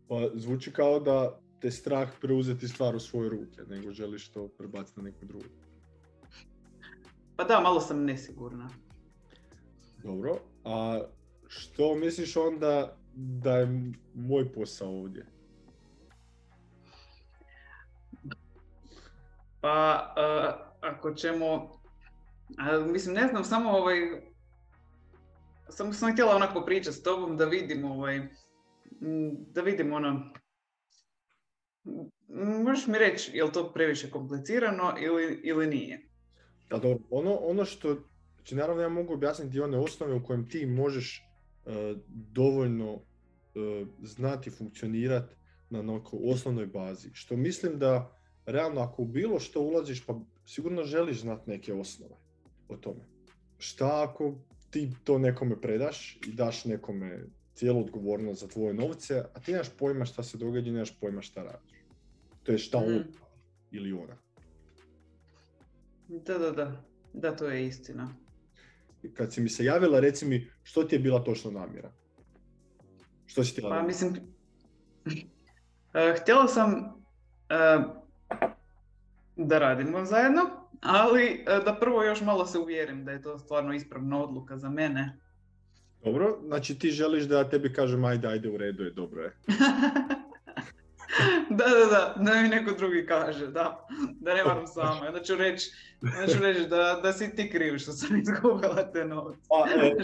Pa 0.08 0.30
zvuči 0.34 0.72
kao 0.72 1.00
da 1.00 1.40
te 1.60 1.72
strah 1.72 2.10
preuzeti 2.22 2.68
stvar 2.68 2.96
u 2.96 3.00
svoje 3.00 3.30
ruke, 3.30 3.62
nego 3.70 3.92
želiš 3.92 4.30
to 4.30 4.48
prebaciti 4.48 5.00
na 5.00 5.04
neku 5.04 5.26
drugu. 5.26 5.46
Pa 7.36 7.44
da, 7.44 7.60
malo 7.60 7.82
sam 7.82 8.06
nesigurna. 8.06 8.70
Dobro, 10.04 10.40
a 10.64 11.02
što 11.48 11.96
misliš 11.96 12.38
onda 12.38 12.98
da 13.16 13.58
je 13.58 13.92
moj 14.14 14.54
posao 14.54 14.90
ovdje? 14.90 15.26
Pa 19.64 20.14
uh, 20.18 20.74
ako 20.82 21.14
ćemo, 21.14 21.72
mislim 22.92 23.16
ne 23.16 23.28
znam, 23.28 23.44
samo 23.44 23.70
ovaj, 23.70 23.98
samo 25.70 25.94
sam 25.94 26.12
htjela 26.14 26.36
onako 26.36 26.66
pričati 26.66 26.98
s 26.98 27.04
tobom 27.04 27.38
da 27.38 27.46
vidim 27.46 27.86
ovaj, 27.86 28.22
da 29.54 29.62
vidim 29.62 29.94
ono, 29.94 30.34
možeš 32.64 32.88
mi 32.88 32.98
reći 32.98 33.38
je 33.38 33.44
li 33.44 33.52
to 33.52 33.74
previše 33.74 34.12
komplicirano 34.12 34.94
ili, 35.00 35.42
ili 35.44 35.68
nije? 35.68 36.08
Da, 36.70 36.78
dobro. 36.78 37.04
Ono, 37.10 37.36
ono 37.36 37.66
što, 37.66 37.98
znači 38.36 38.56
naravno 38.56 38.82
ja 38.82 38.90
mogu 38.90 39.14
objasniti 39.14 39.60
one 39.60 39.78
osnove 39.78 40.14
u 40.14 40.24
kojem 40.24 40.50
ti 40.50 40.66
možeš 40.66 41.26
uh, 41.66 41.74
dovoljno 42.08 42.94
uh, 42.94 43.02
znati 44.02 44.50
funkcionirati 44.50 45.36
na 45.70 45.82
nekoj 45.82 46.20
osnovnoj 46.24 46.66
bazi. 46.66 47.10
Što 47.14 47.36
mislim 47.36 47.80
da 47.80 48.23
realno 48.46 48.82
ako 48.82 49.02
u 49.02 49.06
bilo 49.06 49.40
što 49.40 49.62
ulaziš, 49.62 50.06
pa 50.06 50.20
sigurno 50.46 50.84
želiš 50.84 51.22
znati 51.22 51.50
neke 51.50 51.74
osnove 51.74 52.16
o 52.70 52.78
tome. 52.78 53.06
Šta 53.58 54.04
ako 54.04 54.36
ti 54.70 54.92
to 55.04 55.18
nekome 55.18 55.62
predaš 55.62 56.20
i 56.28 56.34
daš 56.34 56.66
nekome 56.66 57.26
cijelu 57.54 57.80
odgovornost 57.80 58.42
za 58.42 58.48
tvoje 58.48 58.74
novce, 58.74 59.24
a 59.34 59.40
ti 59.40 59.52
nemaš 59.52 59.70
pojma 59.78 60.06
šta 60.06 60.24
se 60.24 60.38
događa 60.38 60.70
i 60.70 60.74
nemaš 60.74 61.00
pojma 61.00 61.22
šta 61.22 61.44
radiš. 61.44 61.80
To 62.44 62.52
je 62.52 62.58
šta 62.58 62.78
on 62.78 62.94
mhm. 62.94 63.10
ili 63.72 63.94
ona. 63.94 64.18
Da, 66.08 66.38
da, 66.38 66.52
da. 66.52 66.84
Da, 67.14 67.36
to 67.36 67.48
je 67.48 67.68
istina. 67.68 68.10
Kad 69.14 69.34
si 69.34 69.42
mi 69.42 69.50
se 69.50 69.66
javila, 69.66 70.00
reci 70.00 70.26
mi 70.26 70.48
što 70.64 70.84
ti 70.84 70.96
je 70.96 71.00
bila 71.00 71.24
točno 71.24 71.52
namjera? 71.52 71.92
Što 73.26 73.44
si 73.44 73.56
ti 73.56 73.62
Pa 73.62 73.84
mislim, 73.84 74.16
E, 75.94 76.16
htjela 76.22 76.48
sam 76.48 76.70
e, 77.50 77.84
da 79.36 79.60
radimo 79.60 80.06
zajedno, 80.06 80.42
ali 80.82 81.46
e, 81.48 81.60
da 81.66 81.78
prvo 81.80 82.04
još 82.04 82.22
malo 82.22 82.46
se 82.46 82.60
uvjerim 82.60 83.06
da 83.06 83.12
je 83.12 83.22
to 83.22 83.40
stvarno 83.40 83.74
ispravna 83.74 84.24
odluka 84.24 84.58
za 84.58 84.70
mene. 84.70 85.20
Dobro, 86.04 86.40
znači 86.46 86.80
ti 86.80 86.92
želiš 86.92 87.24
da 87.24 87.38
ja 87.38 87.50
tebi 87.50 87.74
kažem 87.74 88.06
ajde, 88.06 88.28
ajde, 88.28 88.50
u 88.50 88.58
redu 88.58 88.84
je, 88.84 88.92
dobro 88.92 89.22
je. 89.22 89.32
da, 91.50 91.66
da, 91.66 91.86
da, 91.92 92.24
da 92.24 92.42
mi 92.42 92.48
neko 92.48 92.72
drugi 92.72 93.06
kaže, 93.06 93.48
da, 93.48 93.88
da 94.20 94.34
ne 94.34 94.44
moram 94.44 94.68
sama. 94.68 95.08
Onda 95.08 95.22
ću 95.22 95.36
reći, 95.36 95.72
onda 96.02 96.34
ću 96.34 96.40
reći 96.42 96.70
da, 96.70 97.00
da 97.04 97.14
si 97.14 97.36
ti 97.36 97.50
kriv 97.50 97.78
što 97.78 97.92
sam 97.92 98.20
izgubila 98.20 98.92
te 98.94 99.06
novce. 99.06 99.40
Pa, 99.50 99.68
e, 99.82 99.96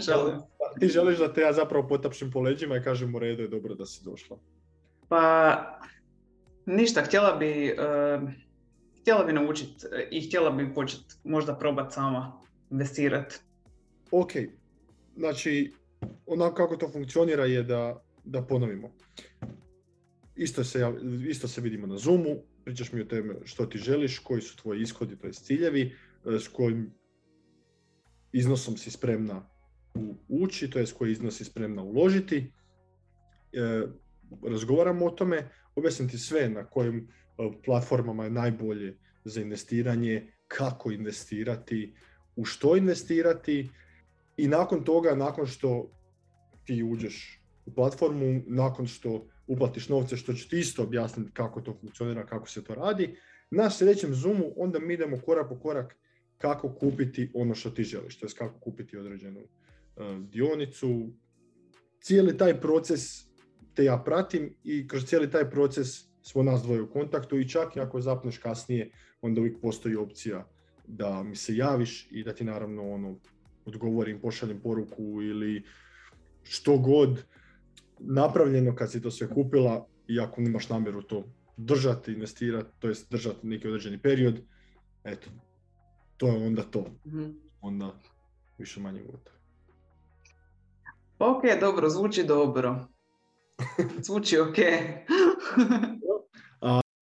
pa, 0.58 0.80
ti 0.80 0.88
želiš 0.88 1.18
da 1.18 1.32
te 1.32 1.40
ja 1.40 1.52
zapravo 1.52 1.88
potapšim 1.88 2.30
po 2.30 2.40
leđima 2.40 2.76
i 2.76 2.82
kažem 2.82 3.14
u 3.14 3.18
redu 3.18 3.42
je, 3.42 3.48
dobro 3.48 3.74
da 3.74 3.86
si 3.86 4.04
došla. 4.04 4.36
Pa, 5.08 5.56
ništa, 6.66 7.02
htjela 7.02 7.36
bi, 7.36 7.68
eh, 7.68 8.20
htjela 9.10 9.24
bi 9.24 9.32
naučiti 9.32 9.86
i 10.10 10.26
htjela 10.26 10.50
bi 10.50 10.74
početi 10.74 11.14
možda 11.24 11.58
probati 11.58 11.94
sama 11.94 12.40
investirati. 12.70 13.36
Ok, 14.10 14.32
znači 15.16 15.72
onako 16.26 16.54
kako 16.54 16.76
to 16.76 16.88
funkcionira 16.92 17.44
je 17.44 17.62
da, 17.62 18.02
da 18.24 18.42
ponovimo. 18.42 18.90
Isto 20.36 20.64
se, 20.64 20.92
isto 21.28 21.48
se 21.48 21.60
vidimo 21.60 21.86
na 21.86 21.96
Zoomu, 21.96 22.36
pričaš 22.64 22.92
mi 22.92 23.00
o 23.00 23.04
tome 23.04 23.34
što 23.44 23.66
ti 23.66 23.78
želiš, 23.78 24.18
koji 24.18 24.42
su 24.42 24.56
tvoji 24.56 24.82
ishodi, 24.82 25.16
to 25.16 25.32
ciljevi, 25.32 25.96
e, 26.26 26.38
s 26.38 26.48
kojim 26.48 26.92
iznosom 28.32 28.76
si 28.76 28.90
spremna 28.90 29.48
ući, 30.28 30.70
to 30.70 30.78
je 30.78 30.86
koji 30.98 31.12
iznos 31.12 31.36
si 31.36 31.44
spremna 31.44 31.82
uložiti. 31.82 32.52
E, 33.52 33.82
razgovaramo 34.48 35.06
o 35.06 35.10
tome, 35.10 35.50
objasnim 35.74 36.08
ti 36.08 36.18
sve 36.18 36.48
na 36.48 36.64
kojim 36.64 36.98
e, 36.98 37.19
platformama 37.64 38.24
je 38.24 38.30
najbolje 38.30 38.98
za 39.24 39.40
investiranje, 39.40 40.32
kako 40.48 40.90
investirati, 40.90 41.94
u 42.36 42.44
što 42.44 42.76
investirati 42.76 43.70
i 44.36 44.48
nakon 44.48 44.84
toga, 44.84 45.14
nakon 45.14 45.46
što 45.46 45.90
ti 46.64 46.82
uđeš 46.82 47.42
u 47.66 47.74
platformu, 47.74 48.42
nakon 48.46 48.86
što 48.86 49.28
uplatiš 49.46 49.88
novce, 49.88 50.16
što 50.16 50.32
ću 50.32 50.48
ti 50.48 50.58
isto 50.58 50.82
objasniti 50.82 51.30
kako 51.32 51.60
to 51.60 51.76
funkcionira, 51.80 52.26
kako 52.26 52.48
se 52.48 52.64
to 52.64 52.74
radi, 52.74 53.16
na 53.50 53.70
sljedećem 53.70 54.14
Zoomu 54.14 54.52
onda 54.56 54.78
mi 54.78 54.94
idemo 54.94 55.16
korak 55.20 55.48
po 55.48 55.58
korak 55.58 55.96
kako 56.38 56.74
kupiti 56.74 57.30
ono 57.34 57.54
što 57.54 57.70
ti 57.70 57.82
želiš, 57.82 58.18
to 58.18 58.26
je 58.26 58.30
kako 58.38 58.60
kupiti 58.60 58.96
određenu 58.96 59.40
e, 59.40 59.46
dionicu. 60.20 61.12
Cijeli 62.00 62.38
taj 62.38 62.60
proces 62.60 63.00
te 63.74 63.84
ja 63.84 64.02
pratim 64.04 64.56
i 64.64 64.88
kroz 64.88 65.04
cijeli 65.04 65.30
taj 65.30 65.50
proces 65.50 66.09
smo 66.22 66.42
nas 66.42 66.62
dvoje 66.62 66.82
u 66.82 66.90
kontaktu 66.90 67.38
i 67.38 67.48
čak 67.48 67.76
i 67.76 67.80
ako 67.80 68.00
zapneš 68.00 68.38
kasnije, 68.38 68.90
onda 69.22 69.40
uvijek 69.40 69.60
postoji 69.60 69.96
opcija 69.96 70.46
da 70.86 71.22
mi 71.22 71.36
se 71.36 71.56
javiš 71.56 72.08
i 72.10 72.24
da 72.24 72.34
ti 72.34 72.44
naravno 72.44 72.90
ono 72.90 73.16
odgovorim, 73.64 74.20
pošaljem 74.20 74.60
poruku 74.60 75.22
ili 75.22 75.62
što 76.42 76.78
god 76.78 77.24
napravljeno 77.98 78.74
kad 78.74 78.90
si 78.90 79.02
to 79.02 79.10
sve 79.10 79.28
kupila 79.28 79.86
i 80.08 80.20
ako 80.20 80.40
imaš 80.40 80.68
namjeru 80.68 81.02
to 81.02 81.24
držati, 81.56 82.12
investirati, 82.12 82.70
to 82.78 82.88
jest 82.88 83.10
držati 83.10 83.46
neki 83.46 83.68
određeni 83.68 83.98
period, 83.98 84.40
eto, 85.04 85.30
to 86.16 86.26
je 86.26 86.46
onda 86.46 86.62
to. 86.62 86.86
Mhm. 87.06 87.30
Onda 87.60 87.94
više 88.58 88.80
manje 88.80 89.00
gotovo. 89.02 89.36
Ok, 91.18 91.42
dobro, 91.60 91.88
zvuči 91.88 92.24
dobro. 92.24 92.86
Zvuči 94.06 94.38
ok. 94.38 94.56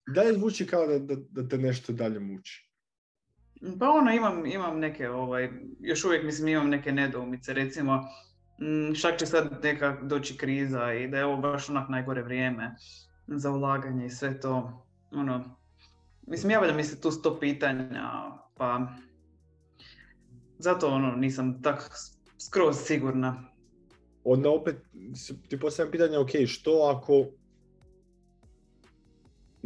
Dalje 0.07 0.33
zvuči 0.33 0.67
kao 0.67 0.87
da, 0.87 0.99
da, 0.99 1.15
da 1.31 1.49
te 1.49 1.59
nešto 1.59 1.93
dalje 1.93 2.21
muči. 2.21 2.67
Pa 3.79 3.91
ono, 3.91 4.13
imam, 4.13 4.47
imam 4.47 4.79
neke, 4.79 5.09
ovaj, 5.09 5.51
još 5.81 6.05
uvijek 6.05 6.25
mislim 6.25 6.49
imam 6.49 6.69
neke 6.69 6.93
nedoumice, 6.93 7.53
recimo, 7.53 8.05
mm, 8.61 8.95
šak 8.95 9.19
će 9.19 9.27
sad 9.27 9.59
neka 9.63 9.99
doći 10.03 10.37
kriza 10.37 10.93
i 10.93 11.09
da 11.09 11.19
je 11.19 11.25
ovo 11.25 11.37
baš 11.37 11.71
onak 11.71 11.89
najgore 11.89 12.23
vrijeme 12.23 12.75
za 13.27 13.51
ulaganje 13.51 14.07
i 14.07 14.11
sve 14.11 14.41
to, 14.41 14.87
ono, 15.11 15.57
mislim, 16.27 16.51
javlja 16.51 16.75
mi 16.75 16.85
se 16.85 17.01
tu 17.01 17.11
sto 17.11 17.39
pitanja, 17.41 18.11
pa 18.57 18.89
zato 20.59 20.89
ono, 20.89 21.17
nisam 21.17 21.63
tak 21.63 21.91
skroz 22.39 22.77
sigurna. 22.77 23.45
Onda 24.25 24.51
opet 24.51 24.77
ti 25.49 25.61
postavljam 25.61 25.93
pitanje, 25.93 26.19
ok, 26.19 26.31
što 26.47 26.71
ako 26.97 27.27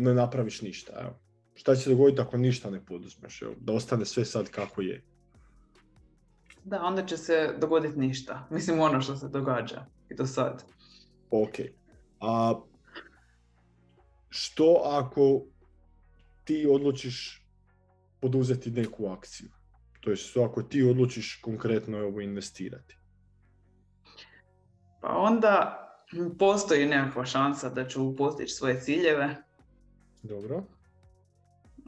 ne 0.00 0.14
napraviš 0.14 0.62
ništa, 0.62 0.92
evo. 1.00 1.18
Šta 1.54 1.74
će 1.74 1.82
se 1.82 1.90
dogoditi 1.90 2.20
ako 2.20 2.36
ništa 2.36 2.70
ne 2.70 2.84
poduzmeš, 2.84 3.42
evo, 3.42 3.54
da 3.60 3.72
ostane 3.72 4.04
sve 4.04 4.24
sad 4.24 4.50
kako 4.50 4.82
je? 4.82 5.04
Da, 6.64 6.82
onda 6.82 7.06
će 7.06 7.16
se 7.16 7.54
dogoditi 7.58 7.98
ništa. 7.98 8.46
Mislim, 8.50 8.80
ono 8.80 9.00
što 9.00 9.16
se 9.16 9.28
događa 9.28 9.86
i 10.10 10.14
do 10.14 10.26
sad. 10.26 10.64
Ok. 11.30 11.54
A 12.20 12.60
što 14.28 14.82
ako 14.84 15.44
ti 16.44 16.66
odlučiš 16.70 17.46
poduzeti 18.20 18.70
neku 18.70 19.06
akciju? 19.06 19.48
To 20.00 20.10
je 20.10 20.16
što 20.16 20.42
ako 20.42 20.62
ti 20.62 20.82
odlučiš 20.82 21.40
konkretno 21.42 21.98
ovo 21.98 22.20
investirati? 22.20 22.96
Pa 25.00 25.08
onda 25.08 25.76
postoji 26.38 26.86
nekakva 26.86 27.26
šansa 27.26 27.68
da 27.68 27.88
ću 27.88 28.16
postići 28.16 28.54
svoje 28.54 28.80
ciljeve. 28.80 29.49
Dobro. 30.22 30.62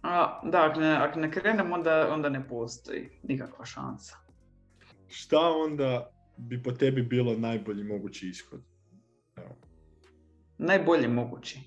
A, 0.02 0.40
da, 0.44 0.66
ako 0.70 0.80
ne, 0.80 0.96
ako 0.96 1.20
ne 1.20 1.30
krenem, 1.30 1.72
onda, 1.72 2.08
onda 2.14 2.28
ne 2.28 2.48
postoji 2.48 3.08
nikakva 3.22 3.64
šansa. 3.64 4.16
Šta 5.08 5.40
onda 5.40 6.10
bi 6.36 6.62
po 6.62 6.72
tebi 6.72 7.02
bilo 7.02 7.36
najbolji 7.38 7.84
mogući 7.84 8.28
ishod? 8.28 8.60
Evo. 9.36 9.56
Najbolje 10.58 11.08
mogući. 11.08 11.60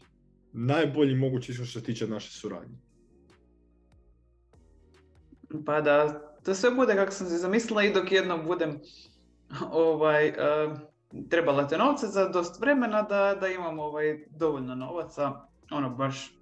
Najbolji 0.53 1.15
mogući 1.15 1.51
ishod 1.51 1.65
što 1.65 1.79
se 1.79 1.85
tiče 1.85 2.07
naše 2.07 2.31
suradnje. 2.31 2.77
Pa 5.65 5.81
da 5.81 6.21
to 6.43 6.55
sve 6.55 6.71
bude 6.71 6.95
kako 6.95 7.11
sam 7.11 7.27
se 7.27 7.37
zamislila 7.37 7.83
i 7.83 7.93
dok 7.93 8.11
jednom 8.11 8.45
budem 8.45 8.79
ovaj, 9.71 10.27
eh, 10.27 10.33
trebala 11.29 11.67
te 11.67 11.77
novce 11.77 12.07
za 12.07 12.29
dosta 12.29 12.59
vremena 12.59 13.01
da, 13.01 13.37
da 13.39 13.47
imam 13.47 13.79
ovaj, 13.79 14.25
dovoljno 14.29 14.75
novaca. 14.75 15.47
Ono 15.71 15.89
baš, 15.89 16.37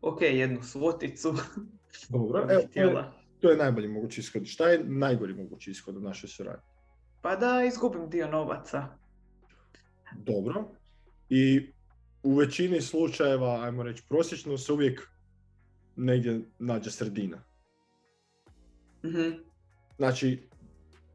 ok, 0.00 0.20
jednu 0.22 0.62
svoticu. 0.62 1.34
Dobro. 2.08 2.46
Evo, 2.50 2.62
to, 2.74 2.80
je, 2.80 3.04
to 3.40 3.50
je 3.50 3.56
najbolji 3.56 3.88
mogući 3.88 4.20
ishod. 4.20 4.46
Šta 4.46 4.68
je 4.68 4.84
najgori 4.84 5.34
mogući 5.34 5.70
ishod 5.70 5.96
u 5.96 6.00
našoj 6.00 6.28
suradnji? 6.28 6.62
Pa 7.22 7.36
da 7.36 7.64
izgubim 7.64 8.10
dio 8.10 8.28
novaca. 8.30 8.86
Dobro. 10.16 10.64
I 11.30 11.70
u 12.22 12.34
većini 12.36 12.80
slučajeva, 12.80 13.60
ajmo 13.64 13.82
reći 13.82 14.02
prosječno, 14.08 14.58
se 14.58 14.72
uvijek 14.72 15.08
negdje 15.96 16.40
nađe 16.58 16.90
sredina. 16.90 17.42
Mhm. 19.04 19.30
Znači, 19.96 20.48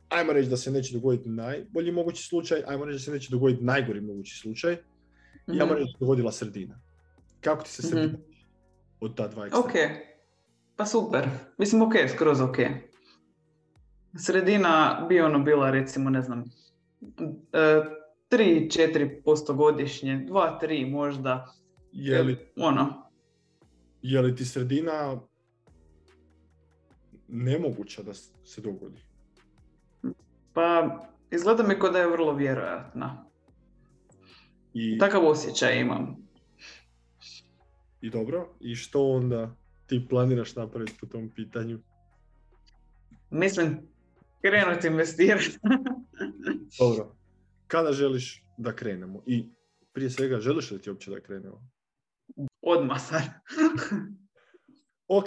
ajmo 0.09 0.33
reći 0.33 0.49
da 0.49 0.57
se 0.57 0.71
neće 0.71 0.93
dogoditi 0.93 1.29
najbolji 1.29 1.91
mogući 1.91 2.23
slučaj, 2.23 2.63
ajmo 2.67 2.85
reći 2.85 2.95
da 2.95 2.99
se 2.99 3.11
neće 3.11 3.31
dogoditi 3.31 3.63
najgori 3.63 4.01
mogući 4.01 4.37
slučaj, 4.37 4.73
i 4.73 4.79
ajmo 5.51 5.65
Mhm. 5.65 5.73
reći 5.73 5.85
da 5.85 5.91
se 5.91 5.97
dogodila 5.99 6.31
sredina. 6.31 6.79
Kako 7.41 7.63
ti 7.63 7.69
se 7.69 7.81
sredina 7.81 8.13
Mhm. 8.13 8.21
Od 9.01 9.15
ta 9.15 9.27
dva 9.27 9.45
ekstrema? 9.45 9.65
Ok, 9.65 9.73
pa 10.75 10.85
super. 10.85 11.27
Mislim, 11.57 11.81
ok, 11.81 11.93
skroz 12.15 12.41
ok. 12.41 12.57
Sredina 14.17 15.05
bi 15.09 15.21
ono 15.21 15.39
bila, 15.39 15.71
recimo, 15.71 16.09
ne 16.09 16.21
znam, 16.21 16.43
e, 17.53 17.81
3-4% 18.29 19.53
godišnje, 19.55 20.25
2-3 20.29 20.91
možda. 20.91 21.53
Je 21.91 22.23
li, 22.23 22.37
Ono, 22.57 23.09
je 24.01 24.21
li 24.21 24.35
ti 24.35 24.45
sredina 24.45 25.19
nemoguća 27.27 28.03
da 28.03 28.13
se 28.13 28.61
dogodi? 28.61 29.01
pa 30.53 30.99
izgleda 31.31 31.63
mi 31.63 31.79
kao 31.79 31.89
da 31.89 31.99
je 31.99 32.07
vrlo 32.09 32.33
vjerojatna. 32.33 33.25
I, 34.73 34.97
Takav 34.97 35.27
osjećaj 35.27 35.79
imam. 35.79 36.20
I 38.01 38.09
dobro, 38.09 38.55
i 38.59 38.75
što 38.75 39.09
onda 39.09 39.55
ti 39.85 40.07
planiraš 40.09 40.55
napraviti 40.55 40.93
po 41.01 41.07
tom 41.07 41.29
pitanju? 41.35 41.79
Mislim, 43.29 43.79
krenuti 44.41 44.87
investirati. 44.87 45.57
Dobro. 46.79 47.15
Kada 47.67 47.93
želiš 47.93 48.43
da 48.57 48.75
krenemo? 48.75 49.23
I 49.27 49.45
prije 49.93 50.09
svega, 50.09 50.39
želiš 50.39 50.71
li 50.71 50.81
ti 50.81 50.89
uopće 50.89 51.11
da 51.11 51.19
krenemo? 51.19 51.69
Odmah 52.61 53.01
sad. 53.01 53.21
Ok, 55.13 55.25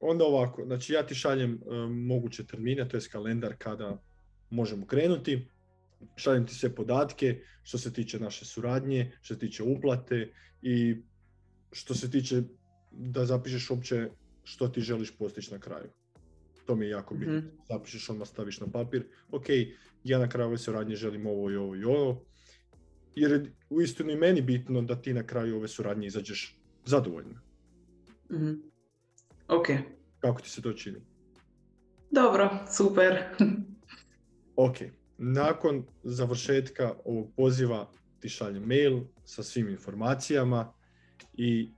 onda 0.00 0.24
ovako. 0.24 0.64
Znači 0.64 0.92
ja 0.92 1.06
ti 1.06 1.14
šaljem 1.14 1.52
e, 1.52 1.74
moguće 1.88 2.46
termine, 2.46 2.88
to 2.88 2.96
je 2.96 3.00
kalendar 3.12 3.54
kada 3.58 4.02
možemo 4.50 4.86
krenuti. 4.86 5.48
šaljem 6.16 6.46
ti 6.46 6.54
sve 6.54 6.74
podatke 6.74 7.42
što 7.62 7.78
se 7.78 7.92
tiče 7.92 8.20
naše 8.20 8.44
suradnje, 8.44 9.12
što 9.20 9.34
se 9.34 9.40
tiče 9.40 9.62
uplate 9.62 10.32
i 10.62 11.02
što 11.72 11.94
se 11.94 12.10
tiče 12.10 12.42
da 12.90 13.24
zapišeš 13.26 13.70
uopće 13.70 14.08
što 14.44 14.68
ti 14.68 14.80
želiš 14.80 15.16
postići 15.18 15.52
na 15.52 15.58
kraju. 15.60 15.88
To 16.66 16.76
mi 16.76 16.84
je 16.84 16.90
jako 16.90 17.14
bitno. 17.14 17.34
Mhm. 17.38 17.46
Zapišeš 17.68 18.10
odmah 18.10 18.28
staviš 18.28 18.60
na 18.60 18.66
papir, 18.66 19.04
ok, 19.30 19.46
ja 20.04 20.18
na 20.18 20.28
kraju 20.28 20.48
ove 20.48 20.58
suradnje 20.58 20.96
želim 20.96 21.26
ovo 21.26 21.50
i 21.50 21.56
ovo 21.56 21.76
i 21.76 21.84
ovo. 21.84 22.24
Jer 23.14 23.30
je 23.32 23.52
uistinu 23.70 24.10
i 24.12 24.16
meni 24.16 24.40
bitno 24.42 24.82
da 24.82 25.02
ti 25.02 25.12
na 25.14 25.26
kraju 25.26 25.56
ove 25.56 25.68
suradnje 25.68 26.06
izađeš 26.06 26.60
zadovoljna. 26.84 27.40
Mhm. 28.32 28.52
Ok, 29.48 29.66
Kako 30.20 30.40
ti 30.40 30.50
se 30.50 30.62
to 30.62 30.72
čini? 30.72 31.00
dobro, 32.10 32.50
super. 32.76 33.22
Ok, 34.56 34.76
nakon 35.18 35.84
završetka 36.02 36.94
ovog 37.04 37.32
poziva 37.36 37.90
ti 38.20 38.28
šaljem 38.28 38.62
mail 38.62 39.00
sa 39.24 39.42
svim 39.42 39.68
informacijama 39.68 40.72
i 41.36 41.74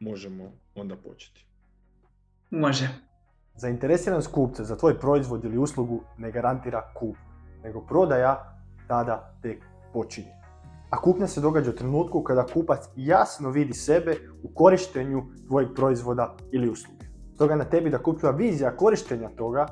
možemo 0.00 0.52
onda 0.74 0.96
početi. 0.96 1.46
Može. 2.50 2.88
Zainteresiranost 3.54 4.32
kupca 4.32 4.64
za 4.64 4.76
tvoj 4.76 4.98
proizvod 4.98 5.44
ili 5.44 5.58
uslugu 5.58 6.00
ne 6.18 6.30
garantira 6.30 6.92
kup, 6.94 7.16
nego 7.62 7.86
prodaja 7.86 8.58
tada 8.88 9.34
tek 9.42 9.64
počinje. 9.92 10.32
A 10.90 11.00
kupnja 11.00 11.26
se 11.26 11.40
događa 11.40 11.70
u 11.70 11.74
trenutku 11.74 12.22
kada 12.22 12.46
kupac 12.46 12.84
jasno 12.96 13.50
vidi 13.50 13.72
sebe 13.72 14.16
u 14.42 14.48
korištenju 14.54 15.22
tvojeg 15.46 15.68
proizvoda 15.76 16.36
ili 16.52 16.70
usluge. 16.70 17.06
Stoga 17.34 17.56
na 17.56 17.64
tebi 17.64 17.90
da 17.90 17.98
kupljova 17.98 18.36
vizija 18.36 18.76
korištenja 18.76 19.28
toga 19.28 19.66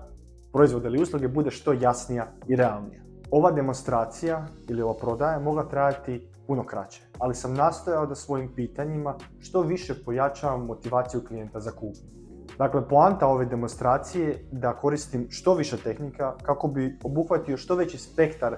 proizvoda 0.53 0.89
ili 0.89 1.03
usluge 1.03 1.29
bude 1.29 1.51
što 1.51 1.73
jasnija 1.73 2.33
i 2.49 2.57
realnija. 2.57 3.01
Ova 3.31 3.51
demonstracija 3.51 4.47
ili 4.69 4.83
ova 4.83 4.95
prodaja 4.95 5.39
mogla 5.39 5.69
trajati 5.69 6.29
puno 6.47 6.67
kraće, 6.67 7.03
ali 7.19 7.35
sam 7.35 7.55
nastojao 7.55 8.07
da 8.07 8.15
svojim 8.15 8.55
pitanjima 8.55 9.15
što 9.39 9.63
više 9.63 9.95
pojačavam 10.05 10.67
motivaciju 10.67 11.25
klijenta 11.29 11.61
za 11.61 11.71
kupnju. 11.71 12.17
Dakle, 12.59 12.89
poanta 12.89 13.27
ove 13.27 13.45
demonstracije 13.45 14.29
je 14.29 14.49
da 14.53 14.77
koristim 14.77 15.27
što 15.31 15.55
više 15.55 15.77
tehnika 15.77 16.37
kako 16.43 16.69
bi 16.69 16.99
obuhvatio 17.05 17.57
što 17.57 17.75
veći 17.75 17.99
spektar 17.99 18.57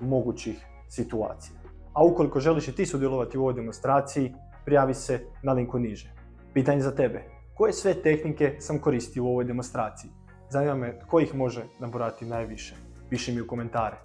mogućih 0.00 0.66
situacija. 0.88 1.56
A 1.92 2.04
ukoliko 2.04 2.40
želiš 2.40 2.68
i 2.68 2.74
ti 2.74 2.86
sudjelovati 2.86 3.38
u 3.38 3.40
ovoj 3.40 3.54
demonstraciji, 3.54 4.34
prijavi 4.64 4.94
se 4.94 5.20
na 5.42 5.52
linku 5.52 5.78
niže. 5.78 6.12
Pitanje 6.54 6.80
za 6.80 6.94
tebe. 6.94 7.24
Koje 7.54 7.72
sve 7.72 7.94
tehnike 7.94 8.56
sam 8.58 8.78
koristio 8.78 9.24
u 9.24 9.28
ovoj 9.28 9.44
demonstraciji? 9.44 10.10
Zanima 10.50 10.74
me 10.74 10.98
tko 10.98 11.20
ih 11.20 11.34
može 11.34 11.64
nabrojati 11.80 12.26
najviše. 12.26 12.74
Piši 13.10 13.32
mi 13.32 13.40
u 13.40 13.46
komentare. 13.46 13.96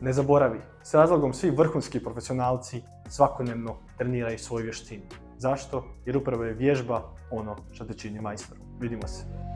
Ne 0.00 0.12
zaboravi, 0.12 0.60
s 0.88 0.94
razlogom 0.94 1.32
svi 1.32 1.50
vrhunski 1.50 2.00
profesionalci 2.00 2.82
svakodnevno 3.08 3.76
treniraju 3.98 4.38
svoju 4.38 4.62
vještinu. 4.62 5.02
Zašto? 5.38 5.84
Jer 6.06 6.16
upravo 6.16 6.44
je 6.44 6.54
vježba 6.54 7.02
ono 7.30 7.56
što 7.72 7.84
te 7.84 7.94
čini 7.94 8.20
majstorom. 8.20 8.64
Vidimo 8.80 9.08
se. 9.08 9.47